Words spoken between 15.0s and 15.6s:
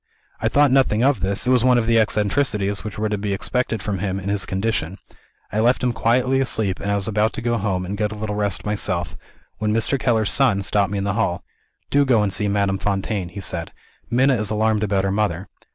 her mother.'